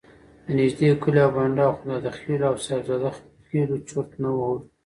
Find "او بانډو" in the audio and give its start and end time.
1.25-1.63